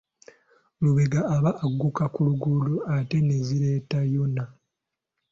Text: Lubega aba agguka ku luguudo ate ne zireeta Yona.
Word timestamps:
Lubega 0.83 1.19
aba 1.35 1.51
agguka 1.65 2.03
ku 2.13 2.19
luguudo 2.27 2.75
ate 2.95 3.17
ne 3.21 3.37
zireeta 3.47 3.99
Yona. 4.13 4.45